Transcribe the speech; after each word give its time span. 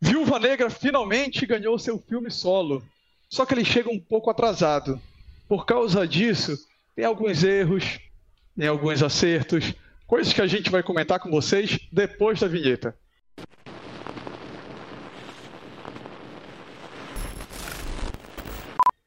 Viúva 0.00 0.38
Negra 0.38 0.70
finalmente 0.70 1.44
ganhou 1.44 1.76
seu 1.78 1.98
filme 1.98 2.30
solo, 2.30 2.84
só 3.28 3.44
que 3.44 3.52
ele 3.52 3.64
chega 3.64 3.90
um 3.90 3.98
pouco 3.98 4.30
atrasado. 4.30 5.00
Por 5.48 5.66
causa 5.66 6.06
disso, 6.06 6.56
tem 6.94 7.04
alguns 7.04 7.42
erros, 7.42 7.98
tem 8.56 8.68
alguns 8.68 9.02
acertos, 9.02 9.74
coisas 10.06 10.32
que 10.32 10.40
a 10.40 10.46
gente 10.46 10.70
vai 10.70 10.84
comentar 10.84 11.18
com 11.18 11.30
vocês 11.30 11.80
depois 11.90 12.38
da 12.38 12.46
vinheta. 12.46 12.96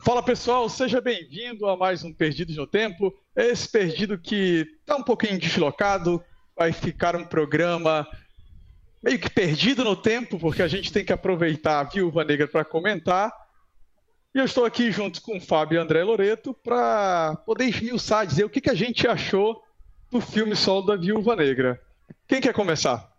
Fala 0.04 0.22
pessoal, 0.22 0.68
seja 0.68 1.00
bem-vindo 1.00 1.70
a 1.70 1.78
mais 1.78 2.04
um 2.04 2.12
Perdido 2.12 2.54
no 2.54 2.68
Tempo. 2.68 3.14
Esse 3.34 3.70
perdido 3.70 4.18
que 4.18 4.68
está 4.82 4.98
um 4.98 5.04
pouquinho 5.04 5.40
deslocado, 5.40 6.22
vai 6.62 6.72
ficar 6.72 7.16
um 7.16 7.24
programa 7.24 8.06
meio 9.02 9.20
que 9.20 9.30
perdido 9.30 9.84
no 9.84 9.96
tempo, 9.96 10.38
porque 10.40 10.62
a 10.62 10.68
gente 10.68 10.92
tem 10.92 11.04
que 11.04 11.14
aproveitar 11.14 11.80
a 11.80 11.84
Viúva 11.84 12.24
Negra 12.24 12.48
para 12.48 12.64
comentar. 12.64 13.32
E 14.34 14.38
eu 14.38 14.46
estou 14.46 14.64
aqui 14.64 14.92
junto 14.92 15.22
com 15.22 15.38
o 15.38 15.42
Fábio 15.42 15.78
e 15.78 15.82
André 15.82 16.04
Loreto 16.04 16.54
para 16.54 17.36
poder 17.46 17.66
esmiuçar, 17.66 18.26
dizer 18.26 18.46
o 18.46 18.50
que, 18.50 18.62
que 18.62 18.70
a 18.70 18.76
gente 18.76 19.08
achou 19.08 19.62
do 20.10 20.22
filme 20.22 20.56
solo 20.56 20.86
da 20.86 20.96
Viúva 20.96 21.36
Negra. 21.36 21.82
Quem 22.28 22.40
quer 22.40 22.54
começar? 22.54 23.12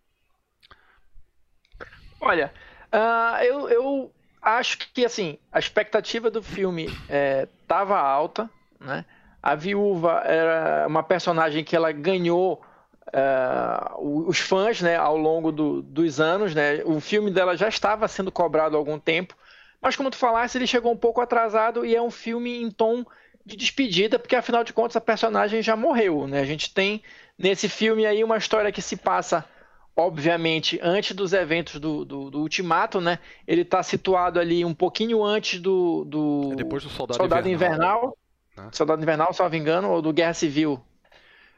Olha, 2.20 2.52
uh, 2.92 3.42
eu, 3.42 3.68
eu 3.68 4.12
acho 4.40 4.78
que 4.92 5.04
assim 5.04 5.38
a 5.50 5.58
expectativa 5.58 6.30
do 6.30 6.42
filme 6.42 6.86
estava 7.62 7.96
é, 7.96 8.00
alta, 8.00 8.48
né? 8.80 9.04
A 9.42 9.56
viúva 9.56 10.22
era 10.24 10.86
uma 10.86 11.02
personagem 11.02 11.64
que 11.64 11.74
ela 11.74 11.90
ganhou 11.90 12.62
uh, 13.08 14.28
os 14.28 14.38
fãs 14.38 14.80
né, 14.80 14.96
ao 14.96 15.16
longo 15.16 15.50
do, 15.50 15.82
dos 15.82 16.20
anos. 16.20 16.54
Né? 16.54 16.82
O 16.84 17.00
filme 17.00 17.30
dela 17.30 17.56
já 17.56 17.68
estava 17.68 18.06
sendo 18.08 18.30
cobrado 18.30 18.76
há 18.76 18.78
algum 18.78 18.98
tempo, 18.98 19.36
mas 19.80 19.96
como 19.96 20.10
tu 20.10 20.16
falaste, 20.16 20.56
ele 20.56 20.66
chegou 20.66 20.92
um 20.92 20.96
pouco 20.96 21.20
atrasado 21.20 21.84
e 21.84 21.94
é 21.94 22.02
um 22.02 22.10
filme 22.10 22.62
em 22.62 22.70
tom 22.70 23.04
de 23.44 23.56
despedida, 23.56 24.18
porque 24.18 24.36
afinal 24.36 24.62
de 24.62 24.72
contas 24.72 24.96
a 24.96 25.00
personagem 25.00 25.62
já 25.62 25.74
morreu. 25.74 26.26
Né? 26.28 26.40
A 26.40 26.44
gente 26.44 26.72
tem 26.72 27.02
nesse 27.36 27.68
filme 27.68 28.06
aí 28.06 28.22
uma 28.22 28.36
história 28.36 28.70
que 28.70 28.82
se 28.82 28.96
passa 28.96 29.44
obviamente, 29.94 30.80
antes 30.82 31.14
dos 31.14 31.34
eventos 31.34 31.78
do, 31.78 32.02
do, 32.02 32.30
do 32.30 32.40
Ultimato, 32.40 32.98
né? 32.98 33.18
Ele 33.46 33.60
está 33.60 33.82
situado 33.82 34.40
ali 34.40 34.64
um 34.64 34.72
pouquinho 34.72 35.22
antes 35.22 35.60
do, 35.60 36.04
do, 36.06 36.50
é 36.52 36.56
depois 36.56 36.82
do 36.82 36.88
Soldado, 36.88 37.18
Soldado 37.18 37.46
Invernal. 37.46 37.98
Invernal 37.98 38.18
né? 38.56 38.68
Soldado 38.72 39.02
Invernal, 39.02 39.32
salvo 39.32 39.56
engano, 39.56 39.90
ou 39.90 40.02
do 40.02 40.12
Guerra 40.12 40.34
Civil. 40.34 40.80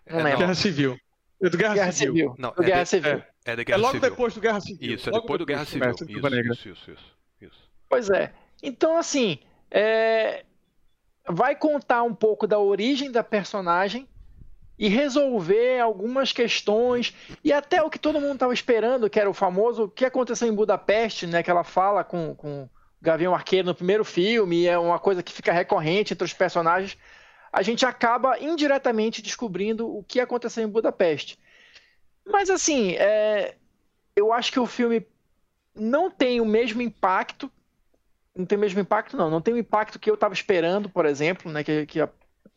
Não 0.08 0.20
é, 0.20 0.22
lembro. 0.24 0.38
Guerra 0.40 0.54
Civil. 0.54 0.98
É 1.44 1.50
do 1.50 1.58
Guerra, 1.58 1.74
Guerra 1.74 1.92
Civil. 1.92 2.14
Civil. 2.14 2.34
Não, 2.38 2.52
do 2.52 2.62
é 2.62 2.66
Guerra 2.66 2.82
de, 2.82 2.88
Civil. 2.88 3.22
É, 3.44 3.52
é, 3.52 3.56
Guerra 3.56 3.64
é 3.68 3.76
logo 3.76 3.94
Civil. 3.94 4.10
depois 4.10 4.34
do 4.34 4.40
Guerra 4.40 4.60
Civil. 4.60 4.94
Isso, 4.94 5.08
é 5.08 5.12
logo 5.12 5.22
depois 5.22 5.38
do 5.38 5.46
Guerra 5.46 5.64
Civil. 5.66 5.90
Isso, 5.90 6.04
isso, 6.04 6.68
isso, 6.68 6.90
isso, 6.90 7.16
isso, 7.42 7.70
Pois 7.88 8.08
é. 8.08 8.32
Então, 8.62 8.96
assim, 8.96 9.38
é... 9.70 10.44
vai 11.28 11.54
contar 11.54 12.02
um 12.02 12.14
pouco 12.14 12.46
da 12.46 12.58
origem 12.58 13.10
da 13.10 13.22
personagem 13.22 14.08
e 14.78 14.88
resolver 14.88 15.80
algumas 15.80 16.32
questões 16.32 17.14
e 17.44 17.52
até 17.52 17.82
o 17.82 17.90
que 17.90 17.98
todo 17.98 18.20
mundo 18.20 18.34
estava 18.34 18.54
esperando, 18.54 19.08
que 19.08 19.20
era 19.20 19.30
o 19.30 19.34
famoso 19.34 19.84
o 19.84 19.88
que 19.88 20.04
aconteceu 20.04 20.48
em 20.48 20.54
Budapeste, 20.54 21.26
né? 21.26 21.42
Que 21.42 21.50
ela 21.50 21.62
fala 21.62 22.02
com, 22.02 22.34
com 22.34 22.62
o 22.62 22.70
Gavião 23.02 23.34
Arqueiro 23.34 23.68
no 23.68 23.74
primeiro 23.74 24.04
filme, 24.04 24.66
é 24.66 24.78
uma 24.78 24.98
coisa 24.98 25.22
que 25.22 25.32
fica 25.32 25.52
recorrente 25.52 26.14
entre 26.14 26.24
os 26.24 26.32
personagens 26.32 26.96
a 27.54 27.62
gente 27.62 27.86
acaba 27.86 28.36
indiretamente 28.40 29.22
descobrindo 29.22 29.86
o 29.86 30.02
que 30.02 30.18
aconteceu 30.18 30.64
em 30.64 30.68
Budapeste. 30.68 31.38
Mas 32.26 32.50
assim, 32.50 32.94
é, 32.94 33.54
eu 34.16 34.32
acho 34.32 34.50
que 34.50 34.58
o 34.58 34.66
filme 34.66 35.06
não 35.72 36.10
tem 36.10 36.40
o 36.40 36.44
mesmo 36.44 36.82
impacto. 36.82 37.48
Não 38.34 38.44
tem 38.44 38.58
o 38.58 38.60
mesmo 38.60 38.80
impacto, 38.80 39.16
não. 39.16 39.30
Não 39.30 39.40
tem 39.40 39.54
o 39.54 39.58
impacto 39.58 40.00
que 40.00 40.10
eu 40.10 40.14
estava 40.14 40.34
esperando, 40.34 40.90
por 40.90 41.06
exemplo, 41.06 41.52
né? 41.52 41.62
Que, 41.62 41.86
que 41.86 42.00
a, 42.00 42.08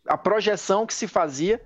a, 0.07 0.17
projeção 0.17 0.87
que 0.87 0.95
se 0.95 1.07
fazia. 1.07 1.61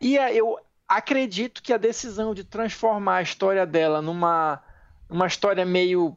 E 0.00 0.18
a, 0.18 0.32
eu 0.32 0.58
acredito 0.88 1.62
que 1.62 1.74
a 1.74 1.76
decisão 1.76 2.32
de 2.32 2.44
transformar 2.44 3.16
a 3.16 3.22
história 3.22 3.66
dela 3.66 4.00
numa, 4.00 4.64
numa 5.06 5.26
história 5.26 5.66
meio 5.66 6.16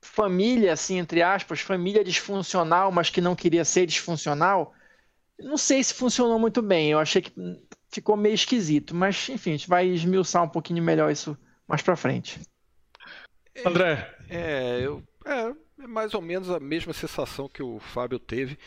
família, 0.00 0.74
assim, 0.74 0.98
entre 0.98 1.24
aspas, 1.24 1.58
família 1.58 2.04
disfuncional, 2.04 2.92
mas 2.92 3.10
que 3.10 3.20
não 3.20 3.34
queria 3.34 3.64
ser 3.64 3.84
disfuncional, 3.84 4.72
não 5.38 5.56
sei 5.56 5.82
se 5.82 5.94
funcionou 5.94 6.38
muito 6.38 6.62
bem. 6.62 6.90
Eu 6.90 6.98
achei 6.98 7.22
que 7.22 7.32
ficou 7.90 8.16
meio 8.16 8.34
esquisito. 8.34 8.94
Mas, 8.94 9.28
enfim, 9.28 9.50
a 9.50 9.56
gente 9.56 9.68
vai 9.68 9.86
esmiuçar 9.86 10.42
um 10.42 10.48
pouquinho 10.48 10.82
melhor 10.82 11.10
isso 11.10 11.36
mais 11.66 11.82
pra 11.82 11.96
frente. 11.96 12.40
André. 13.64 14.14
É, 14.28 14.80
eu, 14.82 15.02
é, 15.24 15.52
é 15.82 15.86
mais 15.86 16.14
ou 16.14 16.20
menos 16.20 16.50
a 16.50 16.60
mesma 16.60 16.92
sensação 16.92 17.48
que 17.48 17.62
o 17.62 17.78
Fábio 17.78 18.18
teve. 18.18 18.58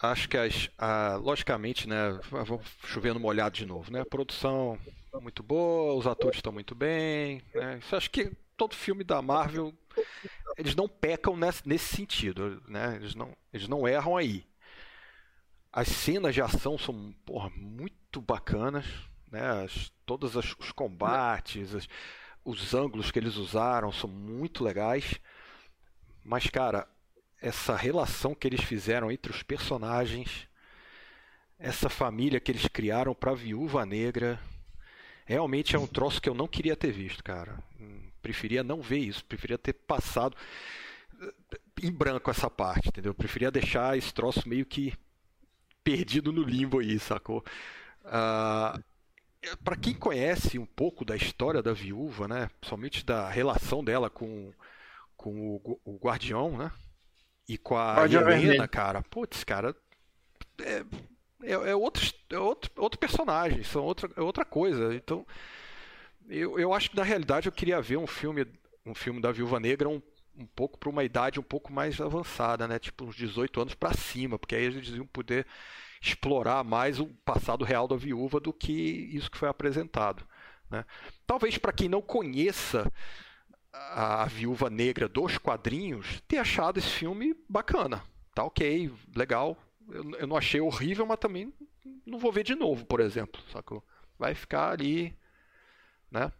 Acho 0.00 0.28
que, 0.28 0.36
as, 0.36 0.70
a, 0.76 1.16
logicamente, 1.16 1.88
né, 1.88 2.18
vamos 2.30 2.66
chovendo 2.84 3.18
molhado 3.18 3.56
de 3.56 3.64
novo, 3.64 3.90
né? 3.90 4.02
A 4.02 4.06
produção 4.06 4.78
muito 5.20 5.42
boa, 5.42 5.94
os 5.94 6.06
atores 6.06 6.36
estão 6.36 6.52
muito 6.52 6.74
bem. 6.74 7.42
Né? 7.54 7.78
Isso 7.78 7.96
acho 7.96 8.10
que 8.10 8.30
todo 8.56 8.74
filme 8.74 9.02
da 9.02 9.22
Marvel 9.22 9.72
eles 10.56 10.74
não 10.74 10.88
pecam 10.88 11.36
nesse, 11.36 11.66
nesse 11.66 11.96
sentido, 11.96 12.62
né? 12.68 12.96
Eles 12.96 13.14
não, 13.14 13.32
eles 13.52 13.68
não 13.68 13.86
erram 13.86 14.16
aí. 14.16 14.44
As 15.76 15.88
cenas 15.88 16.34
de 16.34 16.40
ação 16.40 16.78
são 16.78 17.12
porra, 17.26 17.50
muito 17.50 18.18
bacanas, 18.22 18.86
né? 19.30 19.62
As, 19.62 19.92
todos 20.06 20.34
as, 20.34 20.56
os 20.58 20.72
combates, 20.72 21.74
as, 21.74 21.86
os 22.42 22.72
ângulos 22.72 23.10
que 23.10 23.18
eles 23.18 23.36
usaram 23.36 23.92
são 23.92 24.08
muito 24.08 24.64
legais. 24.64 25.20
Mas, 26.24 26.46
cara, 26.46 26.88
essa 27.42 27.76
relação 27.76 28.34
que 28.34 28.46
eles 28.48 28.62
fizeram 28.62 29.10
entre 29.10 29.30
os 29.30 29.42
personagens, 29.42 30.48
essa 31.58 31.90
família 31.90 32.40
que 32.40 32.50
eles 32.50 32.66
criaram 32.68 33.14
para 33.14 33.32
a 33.32 33.34
Viúva 33.34 33.84
Negra, 33.84 34.40
realmente 35.26 35.76
é 35.76 35.78
um 35.78 35.86
troço 35.86 36.22
que 36.22 36.28
eu 36.30 36.34
não 36.34 36.48
queria 36.48 36.74
ter 36.74 36.90
visto, 36.90 37.22
cara. 37.22 37.62
Preferia 38.22 38.64
não 38.64 38.80
ver 38.80 39.00
isso, 39.00 39.22
preferia 39.26 39.58
ter 39.58 39.74
passado 39.74 40.34
eh, 41.20 41.34
em 41.82 41.92
branco 41.92 42.30
essa 42.30 42.48
parte, 42.48 42.88
entendeu? 42.88 43.12
preferia 43.12 43.50
deixar 43.50 43.98
esse 43.98 44.14
troço 44.14 44.48
meio 44.48 44.64
que 44.64 44.94
perdido 45.86 46.32
no 46.32 46.42
limbo 46.42 46.80
aí, 46.80 46.98
sacou? 46.98 47.44
Ah, 48.04 48.76
para 49.62 49.76
quem 49.76 49.94
conhece 49.94 50.58
um 50.58 50.66
pouco 50.66 51.04
da 51.04 51.14
história 51.14 51.62
da 51.62 51.72
viúva, 51.72 52.26
né, 52.26 52.50
somente 52.60 53.06
da 53.06 53.30
relação 53.30 53.84
dela 53.84 54.10
com, 54.10 54.52
com 55.16 55.54
o, 55.54 55.80
o 55.84 55.96
Guardião, 55.96 56.56
né, 56.56 56.72
e 57.48 57.56
com 57.56 57.76
a 57.76 58.04
Helena, 58.04 58.66
cara, 58.66 59.00
putz, 59.02 59.44
cara, 59.44 59.76
é, 60.60 60.84
é, 61.44 61.52
é, 61.52 61.76
outro, 61.76 62.04
é 62.30 62.38
outro, 62.38 62.68
outro 62.76 62.98
personagem, 62.98 63.62
são 63.62 63.84
outra, 63.84 64.10
é 64.16 64.20
outra 64.20 64.44
coisa. 64.44 64.92
Então, 64.92 65.24
eu, 66.28 66.58
eu 66.58 66.74
acho 66.74 66.90
que 66.90 66.96
na 66.96 67.04
realidade 67.04 67.46
eu 67.46 67.52
queria 67.52 67.80
ver 67.80 67.98
um 67.98 68.08
filme, 68.08 68.44
um 68.84 68.94
filme 68.94 69.20
da 69.20 69.30
Viúva 69.30 69.60
Negra 69.60 69.88
um, 69.88 70.02
um 70.38 70.46
pouco 70.46 70.78
para 70.78 70.88
uma 70.88 71.04
idade 71.04 71.40
um 71.40 71.42
pouco 71.42 71.72
mais 71.72 72.00
avançada, 72.00 72.68
né? 72.68 72.78
Tipo 72.78 73.04
uns 73.04 73.16
18 73.16 73.60
anos 73.60 73.74
para 73.74 73.94
cima, 73.94 74.38
porque 74.38 74.54
aí 74.54 74.64
eles 74.64 74.88
iam 74.88 75.06
poder 75.06 75.46
explorar 76.00 76.62
mais 76.62 77.00
o 77.00 77.06
passado 77.24 77.64
real 77.64 77.88
da 77.88 77.96
viúva 77.96 78.38
do 78.38 78.52
que 78.52 78.72
isso 78.72 79.30
que 79.30 79.38
foi 79.38 79.48
apresentado. 79.48 80.24
Né? 80.70 80.84
Talvez 81.26 81.58
para 81.58 81.72
quem 81.72 81.88
não 81.88 82.02
conheça 82.02 82.92
a 83.72 84.24
Viúva 84.26 84.70
Negra 84.70 85.08
dos 85.08 85.38
quadrinhos, 85.38 86.22
ter 86.26 86.38
achado 86.38 86.78
esse 86.78 86.88
filme 86.88 87.34
bacana. 87.48 88.02
Tá 88.34 88.44
ok, 88.44 88.90
legal. 89.14 89.56
Eu, 89.88 90.10
eu 90.12 90.26
não 90.26 90.36
achei 90.36 90.60
horrível, 90.60 91.06
mas 91.06 91.18
também 91.18 91.52
não 92.04 92.18
vou 92.18 92.32
ver 92.32 92.44
de 92.44 92.54
novo, 92.54 92.84
por 92.84 93.00
exemplo. 93.00 93.40
Sacou? 93.52 93.84
Vai 94.18 94.34
ficar 94.34 94.70
ali, 94.70 95.16
né? 96.10 96.32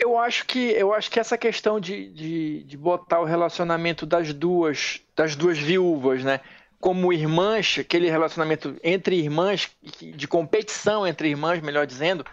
Eu 0.00 0.18
acho 0.18 0.46
que 0.46 0.70
eu 0.70 0.94
acho 0.94 1.10
que 1.10 1.20
essa 1.20 1.36
questão 1.36 1.78
de, 1.78 2.08
de, 2.08 2.64
de, 2.64 2.76
botar 2.76 3.20
o 3.20 3.24
relacionamento 3.24 4.06
das 4.06 4.32
duas 4.32 5.02
das 5.14 5.36
duas 5.36 5.58
viúvas, 5.58 6.24
né, 6.24 6.40
como 6.80 7.12
irmãs, 7.12 7.76
aquele 7.78 8.08
relacionamento 8.08 8.74
entre 8.82 9.16
irmãs 9.16 9.70
de 10.00 10.26
competição 10.26 11.06
entre 11.06 11.28
irmãs, 11.28 11.60
melhor 11.60 11.86
dizendo, 11.86 12.24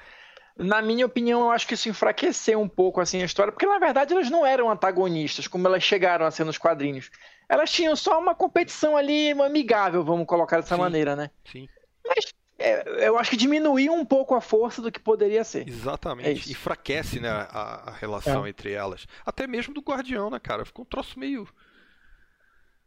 na 0.57 0.81
minha 0.81 1.05
opinião, 1.05 1.41
eu 1.41 1.51
acho 1.51 1.67
que 1.67 1.73
isso 1.73 1.89
enfraqueceu 1.89 2.59
um 2.61 2.69
pouco 2.69 3.01
assim 3.01 3.21
a 3.21 3.25
história, 3.25 3.51
porque 3.51 3.67
na 3.67 3.79
verdade 3.79 4.13
elas 4.13 4.29
não 4.29 4.45
eram 4.45 4.71
antagonistas 4.71 5.45
como 5.45 5.67
elas 5.67 5.83
chegaram 5.83 6.25
a 6.25 6.31
ser 6.31 6.45
nos 6.45 6.57
quadrinhos. 6.57 7.11
Elas 7.49 7.69
tinham 7.69 7.97
só 7.97 8.17
uma 8.17 8.33
competição 8.33 8.95
ali 8.95 9.31
amigável, 9.31 10.05
vamos 10.05 10.25
colocar 10.25 10.57
dessa 10.57 10.75
sim, 10.75 10.81
maneira, 10.81 11.17
né? 11.17 11.29
Sim. 11.51 11.67
Mas 12.07 12.33
é, 12.59 13.07
eu 13.07 13.17
acho 13.19 13.29
que 13.29 13.37
diminuiu 13.37 13.93
um 13.93 14.05
pouco 14.05 14.33
a 14.33 14.41
força 14.41 14.81
do 14.81 14.91
que 14.91 14.99
poderia 14.99 15.43
ser. 15.43 15.67
Exatamente. 15.67 16.49
É 16.49 16.51
Enfraquece, 16.51 17.19
né, 17.19 17.29
a, 17.29 17.89
a 17.89 17.91
relação 17.91 18.45
é. 18.45 18.49
entre 18.49 18.71
elas. 18.71 19.07
Até 19.25 19.45
mesmo 19.45 19.73
do 19.73 19.81
Guardião, 19.81 20.29
né, 20.29 20.39
cara? 20.39 20.65
Ficou 20.65 20.83
um 20.83 20.87
troço 20.87 21.19
meio. 21.19 21.47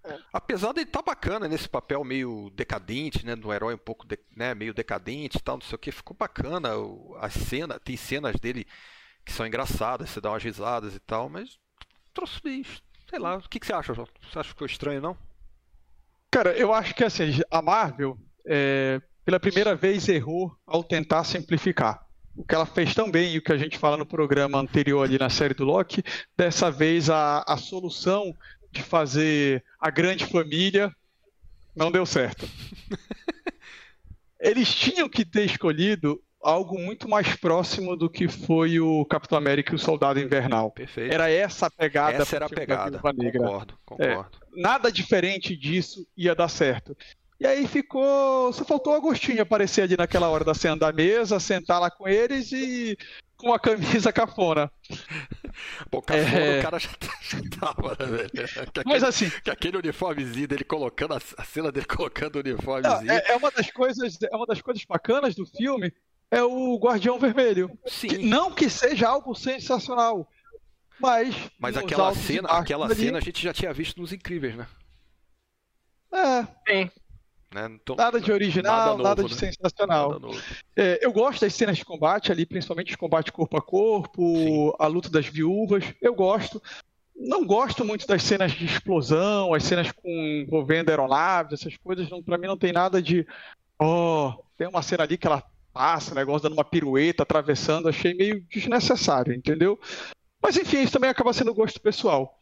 É. 0.02 0.18
Apesar 0.32 0.72
de 0.72 0.80
ele 0.80 0.88
estar 0.88 1.02
tá 1.02 1.12
bacana 1.12 1.46
nesse 1.46 1.68
papel 1.68 2.02
meio 2.02 2.50
decadente, 2.54 3.24
né, 3.24 3.36
do 3.36 3.52
herói 3.52 3.74
um 3.74 3.78
pouco 3.78 4.06
de, 4.06 4.18
né, 4.36 4.54
meio 4.54 4.74
decadente 4.74 5.38
e 5.38 5.42
tal, 5.42 5.56
não 5.56 5.62
sei 5.62 5.76
o 5.76 5.78
que, 5.78 5.92
ficou 5.92 6.16
bacana 6.18 6.70
a 7.20 7.30
cena, 7.30 7.78
tem 7.78 7.96
cenas 7.96 8.34
dele 8.40 8.66
que 9.24 9.32
são 9.32 9.46
engraçadas, 9.46 10.10
você 10.10 10.20
dá 10.20 10.30
umas 10.30 10.42
risadas 10.42 10.96
e 10.96 11.00
tal, 11.00 11.28
mas 11.28 11.58
trouxe 12.12 12.40
sei 13.08 13.18
lá. 13.18 13.36
O 13.36 13.48
que, 13.48 13.60
que 13.60 13.66
você 13.66 13.72
acha, 13.72 13.94
João? 13.94 14.08
Você 14.22 14.38
acha 14.38 14.48
que 14.48 14.54
ficou 14.54 14.66
estranho, 14.66 15.00
não? 15.00 15.16
Cara, 16.30 16.56
eu 16.56 16.72
acho 16.72 16.94
que 16.94 17.04
assim, 17.04 17.40
a 17.50 17.60
Marvel, 17.60 18.16
é, 18.46 19.00
pela 19.24 19.40
primeira 19.40 19.74
vez, 19.74 20.08
errou 20.08 20.54
ao 20.66 20.82
tentar 20.82 21.24
simplificar. 21.24 22.04
O 22.36 22.44
que 22.44 22.54
ela 22.54 22.66
fez 22.66 22.94
tão 22.94 23.10
bem 23.10 23.34
e 23.34 23.38
o 23.38 23.42
que 23.42 23.52
a 23.52 23.58
gente 23.58 23.78
fala 23.78 23.96
no 23.96 24.06
programa 24.06 24.58
anterior 24.58 25.02
ali 25.02 25.18
na 25.18 25.28
série 25.28 25.54
do 25.54 25.64
Loki, 25.64 26.02
dessa 26.36 26.70
vez 26.70 27.10
a, 27.10 27.44
a 27.46 27.56
solução 27.56 28.34
de 28.70 28.82
fazer 28.82 29.64
a 29.78 29.90
grande 29.90 30.24
família 30.26 30.94
não 31.74 31.90
deu 31.90 32.06
certo. 32.06 32.48
Eles 34.40 34.72
tinham 34.74 35.08
que 35.08 35.24
ter 35.24 35.44
escolhido 35.44 36.22
algo 36.42 36.78
muito 36.78 37.08
mais 37.08 37.36
próximo 37.36 37.96
do 37.96 38.08
que 38.08 38.26
foi 38.26 38.80
o 38.80 39.04
Capitão 39.04 39.36
América 39.36 39.72
e 39.72 39.76
o 39.76 39.78
Soldado 39.78 40.18
Invernal. 40.18 40.70
Perfeito. 40.70 41.12
Era 41.12 41.30
essa 41.30 41.66
a 41.66 41.70
pegada. 41.70 42.16
Essa 42.16 42.36
era 42.36 42.46
a 42.46 42.48
pegada. 42.48 42.98
Concordo, 42.98 43.78
concordo. 43.84 44.38
É, 44.56 44.60
nada 44.60 44.90
diferente 44.90 45.54
disso 45.54 46.06
ia 46.16 46.34
dar 46.34 46.48
certo. 46.48 46.96
E 47.40 47.46
aí 47.46 47.66
ficou. 47.66 48.52
Só 48.52 48.66
faltou 48.66 48.92
o 48.92 48.96
Agostinho 48.96 49.40
aparecer 49.40 49.82
ali 49.82 49.96
naquela 49.96 50.28
hora 50.28 50.44
da 50.44 50.52
cena 50.52 50.76
da 50.76 50.92
mesa, 50.92 51.40
sentar 51.40 51.80
lá 51.80 51.90
com 51.90 52.06
eles 52.06 52.52
e 52.52 52.98
com 53.38 53.54
a 53.54 53.58
camisa 53.58 54.12
cafona. 54.12 54.70
Pô, 55.90 56.02
cafona 56.02 56.38
é... 56.38 56.58
o 56.58 56.62
cara 56.62 56.78
já, 56.78 56.90
já 57.22 57.38
tava, 57.58 57.96
né, 57.98 58.06
velho? 58.06 58.30
Aquele, 58.60 58.84
Mas 58.84 59.02
assim. 59.02 59.30
Que 59.42 59.50
aquele 59.50 59.78
uniformezinho 59.78 60.46
dele 60.46 60.64
colocando, 60.64 61.14
a 61.14 61.44
cena 61.44 61.72
dele 61.72 61.86
colocando 61.86 62.36
o 62.36 62.40
uniformezinho. 62.40 63.04
Não, 63.04 63.14
é, 63.14 63.24
é, 63.28 63.36
uma 63.36 63.50
das 63.50 63.70
coisas, 63.70 64.18
é 64.22 64.36
uma 64.36 64.46
das 64.46 64.60
coisas 64.60 64.84
bacanas 64.84 65.34
do 65.34 65.46
filme, 65.46 65.90
é 66.30 66.42
o 66.42 66.76
Guardião 66.76 67.18
Vermelho. 67.18 67.70
Sim. 67.86 68.08
Que, 68.08 68.18
não 68.18 68.52
que 68.52 68.68
seja 68.68 69.08
algo 69.08 69.34
sensacional. 69.34 70.28
Mas. 71.00 71.34
Mas 71.58 71.74
aquela 71.74 72.14
cena, 72.14 72.50
aquela 72.50 72.84
ali... 72.84 72.94
cena 72.94 73.16
a 73.16 73.22
gente 73.22 73.42
já 73.42 73.54
tinha 73.54 73.72
visto 73.72 73.98
nos 73.98 74.12
Incríveis, 74.12 74.54
né? 74.54 74.66
É. 76.12 76.46
Sim. 76.68 76.90
Né? 77.52 77.68
Então, 77.82 77.96
nada 77.96 78.20
de 78.20 78.30
original, 78.30 78.76
nada, 78.76 78.90
novo, 78.90 79.02
nada 79.02 79.24
de 79.24 79.34
né? 79.34 79.36
sensacional. 79.36 80.20
Nada 80.20 80.28
é, 80.76 81.04
eu 81.04 81.12
gosto 81.12 81.40
das 81.40 81.52
cenas 81.52 81.78
de 81.78 81.84
combate 81.84 82.30
ali, 82.30 82.46
principalmente 82.46 82.90
de 82.90 82.96
combate 82.96 83.32
corpo 83.32 83.56
a 83.56 83.62
corpo, 83.62 84.22
Sim. 84.22 84.72
a 84.78 84.86
luta 84.86 85.10
das 85.10 85.26
viúvas. 85.26 85.84
Eu 86.00 86.14
gosto. 86.14 86.62
Não 87.16 87.44
gosto 87.44 87.84
muito 87.84 88.06
das 88.06 88.22
cenas 88.22 88.52
de 88.52 88.64
explosão, 88.64 89.52
as 89.52 89.64
cenas 89.64 89.90
com 89.90 90.08
envolvendo 90.08 90.90
aeronaves, 90.90 91.60
essas 91.60 91.76
coisas. 91.76 92.08
Para 92.24 92.38
mim 92.38 92.46
não 92.46 92.56
tem 92.56 92.72
nada 92.72 93.02
de. 93.02 93.26
Oh, 93.78 94.32
tem 94.56 94.68
uma 94.68 94.80
cena 94.80 95.02
ali 95.02 95.18
que 95.18 95.26
ela 95.26 95.42
passa, 95.72 96.14
negócio 96.14 96.42
dando 96.42 96.52
uma 96.52 96.64
pirueta, 96.64 97.24
atravessando. 97.24 97.88
Achei 97.88 98.14
meio 98.14 98.40
desnecessário, 98.48 99.34
entendeu? 99.34 99.78
Mas 100.40 100.56
enfim, 100.56 100.82
isso 100.82 100.92
também 100.92 101.10
acaba 101.10 101.32
sendo 101.32 101.52
gosto 101.52 101.80
pessoal. 101.80 102.38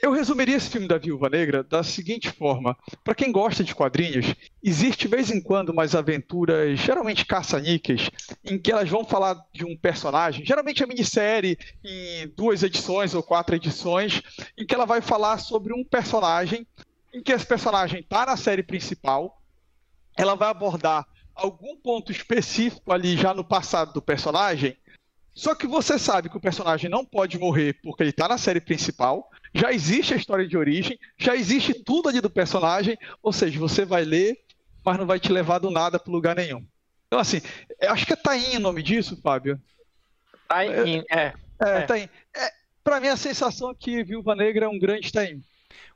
Eu 0.00 0.12
resumiria 0.12 0.56
esse 0.56 0.70
filme 0.70 0.86
da 0.86 0.96
Viúva 0.96 1.28
Negra 1.28 1.62
da 1.64 1.82
seguinte 1.82 2.30
forma: 2.30 2.76
para 3.02 3.14
quem 3.16 3.32
gosta 3.32 3.64
de 3.64 3.74
quadrinhos, 3.74 4.32
existe 4.62 5.02
de 5.02 5.08
vez 5.08 5.30
em 5.30 5.40
quando 5.40 5.70
umas 5.70 5.94
aventuras, 5.94 6.78
geralmente 6.78 7.26
caça-níqueis, 7.26 8.08
em 8.44 8.58
que 8.58 8.70
elas 8.70 8.88
vão 8.88 9.04
falar 9.04 9.36
de 9.52 9.64
um 9.64 9.76
personagem, 9.76 10.46
geralmente 10.46 10.84
é 10.84 10.86
minissérie, 10.86 11.58
em 11.84 12.28
duas 12.36 12.62
edições 12.62 13.12
ou 13.12 13.22
quatro 13.22 13.56
edições, 13.56 14.22
em 14.56 14.64
que 14.64 14.74
ela 14.74 14.86
vai 14.86 15.00
falar 15.00 15.38
sobre 15.38 15.72
um 15.72 15.84
personagem, 15.84 16.64
em 17.12 17.20
que 17.20 17.32
esse 17.32 17.46
personagem 17.46 18.00
está 18.00 18.24
na 18.24 18.36
série 18.36 18.62
principal, 18.62 19.42
ela 20.16 20.36
vai 20.36 20.48
abordar 20.48 21.06
algum 21.34 21.76
ponto 21.76 22.12
específico 22.12 22.92
ali 22.92 23.16
já 23.16 23.34
no 23.34 23.44
passado 23.44 23.92
do 23.92 24.00
personagem, 24.00 24.76
só 25.34 25.54
que 25.54 25.66
você 25.66 25.98
sabe 25.98 26.30
que 26.30 26.36
o 26.36 26.40
personagem 26.40 26.88
não 26.88 27.04
pode 27.04 27.38
morrer 27.38 27.78
porque 27.82 28.02
ele 28.02 28.10
está 28.10 28.26
na 28.26 28.38
série 28.38 28.60
principal 28.60 29.30
já 29.56 29.72
existe 29.72 30.12
a 30.12 30.16
história 30.16 30.46
de 30.46 30.56
origem, 30.56 30.98
já 31.16 31.34
existe 31.34 31.72
tudo 31.72 32.08
ali 32.08 32.20
do 32.20 32.28
personagem, 32.28 32.98
ou 33.22 33.32
seja, 33.32 33.58
você 33.58 33.84
vai 33.84 34.04
ler, 34.04 34.38
mas 34.84 34.98
não 34.98 35.06
vai 35.06 35.18
te 35.18 35.32
levar 35.32 35.58
do 35.58 35.70
nada 35.70 35.98
para 35.98 36.12
lugar 36.12 36.36
nenhum. 36.36 36.64
Então, 37.06 37.18
assim, 37.18 37.40
acho 37.82 38.04
que 38.04 38.12
é 38.12 38.16
Taim 38.16 38.56
o 38.56 38.60
nome 38.60 38.82
disso, 38.82 39.18
Fábio. 39.22 39.60
Taim, 40.46 41.04
é. 41.10 41.16
É, 41.18 41.34
é. 41.60 41.82
Taim. 41.82 42.08
É, 42.34 42.52
para 42.84 43.00
mim, 43.00 43.08
a 43.08 43.16
sensação 43.16 43.70
é 43.70 43.74
que 43.74 44.04
Viúva 44.04 44.34
Negra 44.34 44.66
é 44.66 44.68
um 44.68 44.78
grande 44.78 45.12
Taim. 45.12 45.42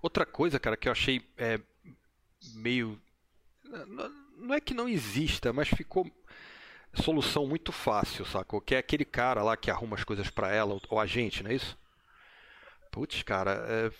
Outra 0.01 0.25
coisa, 0.25 0.59
cara, 0.59 0.77
que 0.77 0.89
eu 0.89 0.93
achei 0.93 1.23
é, 1.37 1.61
meio. 2.55 3.01
Não 4.39 4.55
é 4.55 4.61
que 4.61 4.73
não 4.73 4.89
exista, 4.89 5.53
mas 5.53 5.69
ficou 5.69 6.11
solução 6.95 7.47
muito 7.47 7.73
fácil, 7.73 8.25
sacou? 8.25 8.61
Que 8.61 8.75
é 8.75 8.79
aquele 8.79 9.05
cara 9.05 9.43
lá 9.43 9.57
que 9.57 9.71
arruma 9.71 9.97
as 9.97 10.05
coisas 10.05 10.31
para 10.31 10.51
ela, 10.53 10.81
ou 10.89 10.99
a 10.99 11.07
gente, 11.07 11.43
não 11.43 11.51
é 11.51 11.55
isso? 11.55 11.79
Putz, 12.91 13.23
cara, 13.23 13.65
é, 13.69 13.91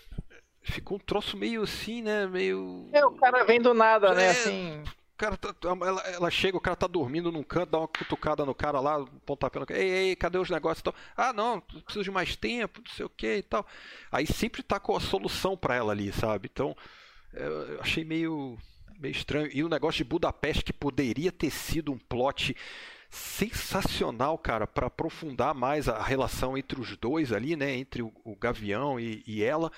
ficou 0.61 0.97
um 0.97 0.99
troço 0.99 1.37
meio 1.37 1.63
assim, 1.63 2.01
né? 2.01 2.27
Meio. 2.27 2.89
É, 2.91 3.05
o 3.05 3.11
cara 3.11 3.43
vem 3.43 3.61
do 3.61 3.73
nada, 3.73 4.13
né? 4.13 4.25
É, 4.25 4.29
assim. 4.31 4.83
Cara, 5.21 5.37
tá, 5.37 5.53
ela, 5.61 6.01
ela, 6.01 6.31
chega, 6.31 6.57
o 6.57 6.61
cara 6.61 6.75
tá 6.75 6.87
dormindo 6.87 7.31
num 7.31 7.43
canto, 7.43 7.69
dá 7.69 7.77
uma 7.77 7.87
cutucada 7.87 8.43
no 8.43 8.55
cara 8.55 8.79
lá, 8.79 9.05
pontapé 9.23 9.59
no 9.59 9.67
cara. 9.67 9.79
Ei, 9.79 9.89
ei, 9.89 10.15
cadê 10.15 10.39
os 10.39 10.49
negócios 10.49 10.79
e 10.79 10.83
tal? 10.83 10.95
Ah, 11.15 11.31
não, 11.31 11.61
preciso 11.61 12.03
de 12.03 12.09
mais 12.09 12.35
tempo, 12.35 12.81
não 12.83 12.91
sei 12.91 13.05
o 13.05 13.09
que 13.09 13.37
e 13.37 13.43
tal. 13.43 13.63
Aí 14.11 14.25
sempre 14.25 14.63
tá 14.63 14.79
com 14.79 14.95
a 14.95 14.99
solução 14.99 15.55
para 15.55 15.75
ela 15.75 15.91
ali, 15.91 16.11
sabe? 16.11 16.49
Então, 16.51 16.75
é, 17.35 17.45
eu 17.45 17.79
achei 17.79 18.03
meio, 18.03 18.57
meio 18.99 19.11
estranho. 19.11 19.47
E 19.53 19.63
o 19.63 19.69
negócio 19.69 19.99
de 19.99 20.09
Budapeste, 20.09 20.63
que 20.63 20.73
poderia 20.73 21.31
ter 21.31 21.51
sido 21.51 21.91
um 21.91 21.99
plot 21.99 22.55
sensacional, 23.11 24.37
cara, 24.37 24.65
para 24.65 24.87
aprofundar 24.87 25.53
mais 25.53 25.89
a 25.89 26.01
relação 26.01 26.57
entre 26.57 26.79
os 26.79 26.95
dois 26.95 27.33
ali, 27.33 27.57
né? 27.57 27.75
Entre 27.75 28.01
o, 28.01 28.11
o 28.23 28.35
Gavião 28.37 28.97
e, 28.97 29.21
e, 29.27 29.43
ela. 29.43 29.69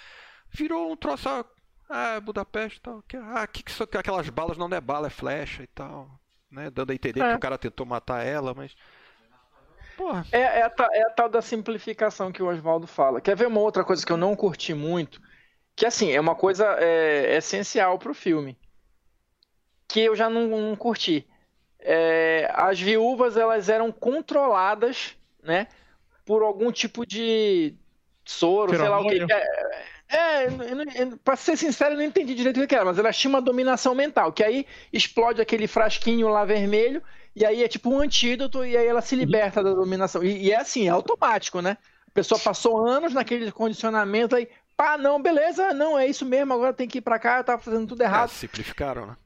Virou 0.51 0.91
um 0.91 0.95
troço. 0.95 1.27
Ah, 1.27 1.43
ah 1.89 2.19
Budapeste 2.21 2.79
tal. 2.79 3.01
Que, 3.07 3.17
ah, 3.17 3.47
que, 3.47 3.63
que 3.63 3.71
são 3.71 3.87
aquelas 3.91 4.29
balas 4.29 4.55
não 4.55 4.69
é 4.69 4.79
bala, 4.79 5.07
é 5.07 5.09
flecha 5.09 5.63
e 5.63 5.67
tal. 5.67 6.07
Né? 6.51 6.69
Dando 6.69 6.91
a 6.91 6.93
entender 6.93 7.21
é. 7.21 7.31
que 7.31 7.35
o 7.35 7.39
cara 7.39 7.57
tentou 7.57 7.87
matar 7.87 8.23
ela, 8.23 8.53
mas. 8.53 8.75
Porra. 9.97 10.23
É, 10.31 10.39
é, 10.39 10.63
a, 10.63 10.73
é 10.91 11.01
a 11.03 11.09
tal 11.09 11.27
da 11.27 11.41
simplificação 11.41 12.31
que 12.31 12.43
o 12.43 12.47
Oswaldo 12.47 12.85
fala. 12.85 13.19
Quer 13.19 13.35
ver 13.35 13.47
uma 13.47 13.61
outra 13.61 13.83
coisa 13.83 14.05
que 14.05 14.11
eu 14.11 14.17
não 14.17 14.35
curti 14.35 14.75
muito? 14.75 15.19
Que 15.75 15.87
assim, 15.87 16.11
é 16.11 16.21
uma 16.21 16.35
coisa 16.35 16.67
é, 16.79 17.35
essencial 17.35 17.97
pro 17.97 18.13
filme. 18.13 18.55
Que 19.87 20.01
eu 20.01 20.15
já 20.15 20.29
não, 20.29 20.47
não 20.47 20.75
curti 20.75 21.27
é, 21.83 22.49
as 22.53 22.79
viúvas 22.79 23.37
elas 23.37 23.69
eram 23.69 23.91
controladas, 23.91 25.15
né, 25.41 25.67
por 26.25 26.41
algum 26.41 26.71
tipo 26.71 27.05
de 27.05 27.75
soro, 28.25 28.75
sei 28.75 28.87
lá 28.87 28.99
o 28.99 29.07
que. 29.07 29.19
É, 30.09 30.43
é, 30.43 30.47
pra 31.23 31.35
ser 31.35 31.57
sincero, 31.57 31.93
eu 31.93 31.97
não 31.97 32.05
entendi 32.05 32.35
direito 32.35 32.61
o 32.61 32.67
que 32.67 32.75
era, 32.75 32.85
mas 32.85 32.97
elas 32.97 33.17
tinham 33.17 33.33
uma 33.33 33.41
dominação 33.41 33.95
mental, 33.95 34.31
que 34.31 34.43
aí 34.43 34.65
explode 34.91 35.41
aquele 35.41 35.67
frasquinho 35.67 36.29
lá 36.29 36.45
vermelho, 36.45 37.01
e 37.35 37.45
aí 37.45 37.63
é 37.63 37.67
tipo 37.67 37.89
um 37.89 37.99
antídoto, 37.99 38.63
e 38.63 38.77
aí 38.77 38.85
ela 38.85 39.01
se 39.01 39.15
liberta 39.15 39.63
da 39.63 39.73
dominação. 39.73 40.23
E, 40.23 40.45
e 40.45 40.51
é 40.51 40.57
assim, 40.57 40.87
é 40.87 40.91
automático, 40.91 41.61
né? 41.61 41.77
A 42.07 42.11
pessoa 42.13 42.39
passou 42.39 42.85
anos 42.87 43.13
naquele 43.13 43.51
condicionamento, 43.51 44.35
aí, 44.35 44.47
pá, 44.77 44.97
não, 44.97 45.19
beleza, 45.21 45.73
não, 45.73 45.97
é 45.97 46.05
isso 46.05 46.25
mesmo, 46.25 46.53
agora 46.53 46.73
tem 46.73 46.87
que 46.87 46.99
ir 46.99 47.01
pra 47.01 47.17
cá, 47.17 47.39
eu 47.39 47.43
tava 47.43 47.61
fazendo 47.61 47.87
tudo 47.87 48.01
errado. 48.01 48.29
É, 48.29 48.33
simplificaram, 48.33 49.07
né? 49.07 49.17